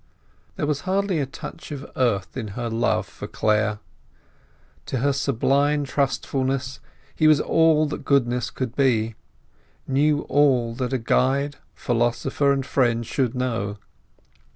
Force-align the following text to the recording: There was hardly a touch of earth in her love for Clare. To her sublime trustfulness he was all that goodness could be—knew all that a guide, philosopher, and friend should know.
There 0.55 0.65
was 0.65 0.81
hardly 0.81 1.19
a 1.19 1.27
touch 1.27 1.71
of 1.71 1.85
earth 1.95 2.35
in 2.35 2.49
her 2.57 2.71
love 2.71 3.05
for 3.05 3.27
Clare. 3.27 3.77
To 4.87 4.97
her 4.97 5.13
sublime 5.13 5.83
trustfulness 5.85 6.79
he 7.15 7.27
was 7.27 7.39
all 7.39 7.85
that 7.85 8.03
goodness 8.03 8.49
could 8.49 8.75
be—knew 8.75 10.21
all 10.21 10.73
that 10.73 10.91
a 10.91 10.97
guide, 10.97 11.57
philosopher, 11.75 12.51
and 12.51 12.65
friend 12.65 13.05
should 13.05 13.35
know. 13.35 13.77